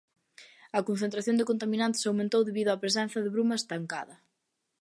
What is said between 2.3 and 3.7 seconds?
debido á presenza de bruma